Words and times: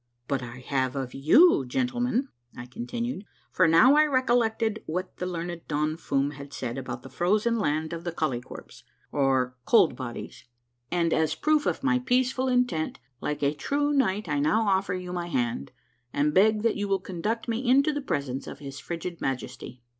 "But 0.27 0.41
I 0.41 0.61
have 0.61 0.95
of 0.95 1.13
you, 1.13 1.63
gentlemen," 1.67 2.29
I 2.57 2.65
continued,— 2.65 3.23
for 3.51 3.67
now 3.67 3.93
I 3.93 4.05
rec 4.07 4.25
ollected 4.25 4.79
what 4.87 5.17
the 5.17 5.27
learned 5.27 5.61
Don 5.67 5.95
Fum 5.95 6.31
had 6.31 6.53
said 6.53 6.79
about 6.79 7.03
the 7.03 7.09
frozen 7.11 7.59
land 7.59 7.93
of 7.93 8.03
the 8.03 8.11
Koltykwerps, 8.11 8.81
or 9.11 9.55
Cold 9.65 9.95
Bodies, 9.95 10.45
—"and 10.91 11.13
as 11.13 11.35
proof 11.35 11.67
of 11.67 11.83
my 11.83 11.99
peaceful 11.99 12.47
intent, 12.47 12.97
like 13.21 13.43
a 13.43 13.53
true 13.53 13.93
knight 13.93 14.27
I 14.27 14.39
now 14.39 14.63
offer 14.63 14.95
you 14.95 15.13
my 15.13 15.27
hand, 15.27 15.71
and 16.11 16.33
beg 16.33 16.63
that 16.63 16.75
you 16.77 16.87
will 16.87 16.99
conduct 16.99 17.47
me 17.47 17.69
into 17.69 17.93
the 17.93 18.01
presence 18.01 18.47
of 18.47 18.57
his 18.57 18.79
frigid 18.79 19.21
Majesty." 19.21 19.83